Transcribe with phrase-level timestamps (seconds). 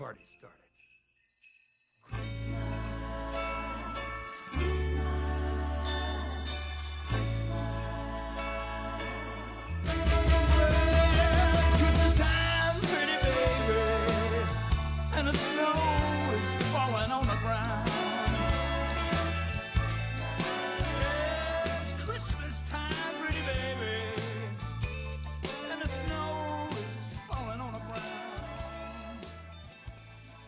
[0.00, 0.69] party started.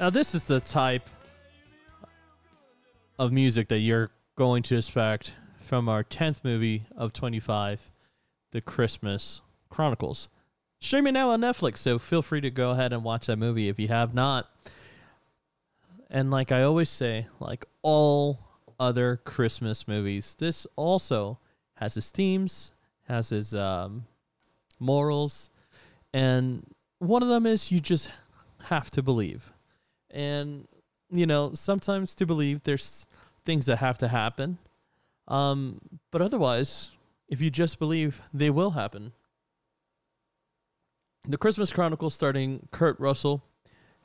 [0.00, 1.10] Now, this is the type
[3.18, 7.92] of music that you're going to expect from our 10th movie of 25,
[8.52, 10.30] The Christmas Chronicles.
[10.80, 13.78] Streaming now on Netflix, so feel free to go ahead and watch that movie if
[13.78, 14.48] you have not.
[16.08, 18.38] And like I always say, like all
[18.80, 21.40] other Christmas movies, this also
[21.74, 22.72] has its themes,
[23.06, 24.06] has its um,
[24.78, 25.50] morals,
[26.14, 26.64] and
[27.00, 28.08] one of them is you just
[28.68, 29.52] have to believe.
[30.10, 30.66] And
[31.10, 33.06] you know, sometimes to believe there's
[33.44, 34.58] things that have to happen.
[35.28, 35.80] Um,
[36.10, 36.90] but otherwise,
[37.28, 39.12] if you just believe, they will happen.
[41.28, 43.42] The Christmas Chronicles starting Kurt Russell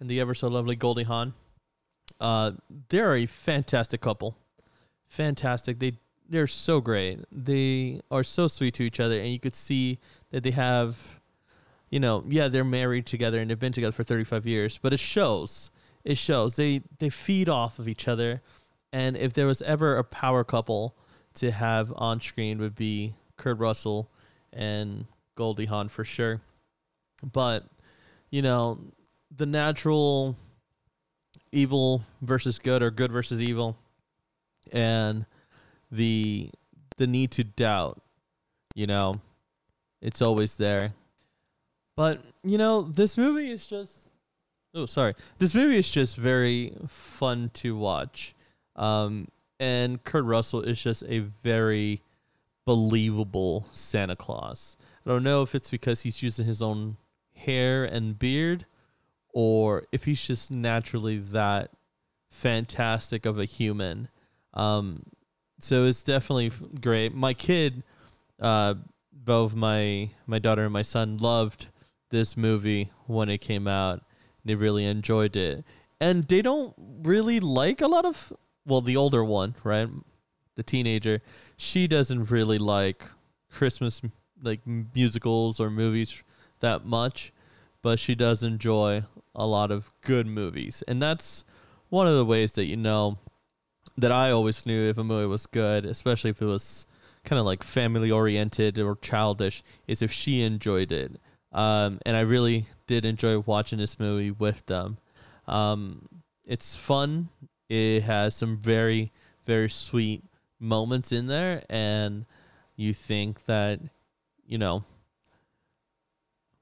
[0.00, 1.34] and the ever so lovely Goldie Hawn.
[2.20, 2.52] Uh,
[2.88, 4.36] they're a fantastic couple.
[5.08, 5.78] Fantastic.
[5.78, 7.20] They they're so great.
[7.30, 9.98] They are so sweet to each other, and you could see
[10.30, 11.20] that they have,
[11.90, 15.00] you know, yeah, they're married together and they've been together for 35 years, but it
[15.00, 15.70] shows.
[16.04, 16.54] It shows.
[16.54, 18.42] They they feed off of each other,
[18.92, 20.96] and if there was ever a power couple
[21.34, 24.10] to have on screen, would be Kurt Russell
[24.52, 26.40] and Goldie Hawn for sure.
[27.22, 27.64] But
[28.30, 28.80] you know,
[29.34, 30.36] the natural
[31.52, 33.76] evil versus good or good versus evil
[34.72, 35.26] and
[35.90, 36.50] the
[36.96, 38.00] the need to doubt
[38.74, 39.20] you know
[40.00, 40.94] it's always there
[41.94, 44.01] but you know this movie is just
[44.74, 48.34] oh sorry this movie is just very fun to watch
[48.76, 49.28] um
[49.60, 52.02] and kurt russell is just a very
[52.64, 56.96] believable santa claus i don't know if it's because he's using his own
[57.34, 58.66] hair and beard
[59.32, 61.70] or if he's just naturally that
[62.30, 64.08] fantastic of a human.
[64.54, 65.02] Um,
[65.60, 66.50] so it's definitely
[66.80, 67.14] great.
[67.14, 67.82] My kid,
[68.40, 68.74] uh,
[69.12, 71.68] both my my daughter and my son loved
[72.10, 74.02] this movie when it came out.
[74.44, 75.64] They really enjoyed it,
[76.00, 78.32] and they don't really like a lot of.
[78.66, 79.88] Well, the older one, right,
[80.54, 81.20] the teenager,
[81.56, 83.04] she doesn't really like
[83.50, 84.00] Christmas
[84.42, 86.22] like musicals or movies
[86.60, 87.32] that much
[87.82, 89.02] but she does enjoy
[89.34, 90.82] a lot of good movies.
[90.86, 91.44] And that's
[91.90, 93.18] one of the ways that you know
[93.98, 96.86] that I always knew if a movie was good, especially if it was
[97.24, 101.20] kind of like family oriented or childish, is if she enjoyed it.
[101.52, 104.98] Um, and I really did enjoy watching this movie with them.
[105.46, 106.08] Um,
[106.44, 107.28] it's fun.
[107.68, 109.12] It has some very,
[109.46, 110.24] very sweet
[110.58, 111.62] moments in there.
[111.68, 112.26] And
[112.76, 113.80] you think that,
[114.46, 114.84] you know,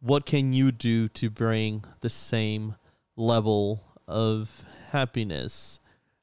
[0.00, 2.74] what can you do to bring the same
[3.16, 5.78] level of happiness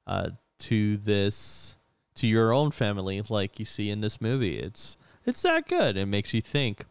[0.08, 1.76] uh, to this
[2.16, 6.08] to your own family like you see in this movie it's it's that good it
[6.08, 6.86] makes you think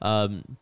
[0.00, 0.56] um,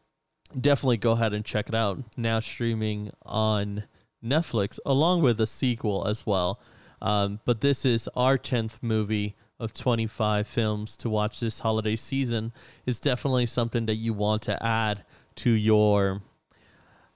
[0.58, 3.84] definitely go ahead and check it out now streaming on
[4.24, 6.60] netflix along with a sequel as well
[7.00, 12.52] um, but this is our 10th movie of 25 films to watch this holiday season
[12.86, 15.04] is definitely something that you want to add
[15.36, 16.22] to your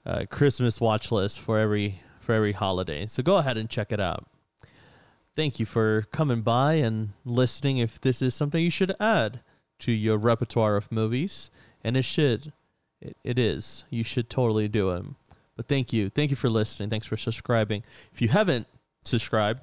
[0.04, 3.06] uh, Christmas watch list for every for every holiday.
[3.06, 4.26] So go ahead and check it out.
[5.34, 7.78] Thank you for coming by and listening.
[7.78, 9.40] If this is something you should add
[9.80, 11.50] to your repertoire of movies,
[11.82, 12.52] and it should,
[13.02, 13.84] it, it is.
[13.90, 15.04] You should totally do it.
[15.56, 16.88] But thank you, thank you for listening.
[16.88, 17.84] Thanks for subscribing.
[18.12, 18.66] If you haven't
[19.04, 19.60] subscribed,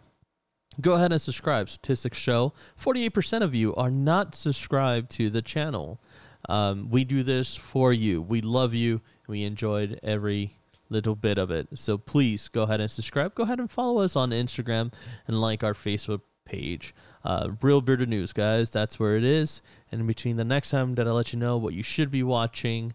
[0.79, 1.69] go ahead and subscribe.
[1.69, 5.99] Statistics show 48% of you are not subscribed to the channel.
[6.47, 8.21] Um, we do this for you.
[8.21, 9.01] We love you.
[9.27, 11.67] We enjoyed every little bit of it.
[11.75, 13.35] So please go ahead and subscribe.
[13.35, 14.93] Go ahead and follow us on Instagram
[15.27, 16.95] and like our Facebook page.
[17.23, 18.69] Uh, Reel Bearded News, guys.
[18.71, 19.61] That's where it is.
[19.91, 22.23] And in between the next time that I let you know what you should be
[22.23, 22.93] watching,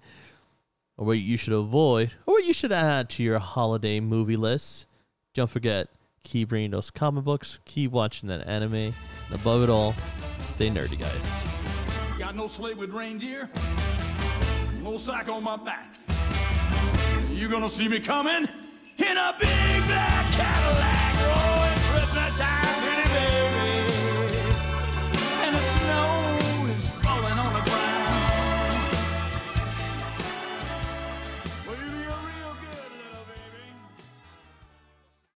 [0.96, 4.87] or what you should avoid, or what you should add to your holiday movie list.
[5.35, 5.88] Don't forget,
[6.23, 8.94] keep reading those comic books, keep watching that anime, and
[9.32, 9.94] above it all,
[10.44, 11.43] stay nerdy, guys.
[12.19, 13.50] Got no sleigh with reindeer,
[14.82, 15.96] no sack on my back.
[17.31, 18.44] You gonna see me coming
[18.99, 22.83] in a big black Cadillac, oh, rolling Christmas time.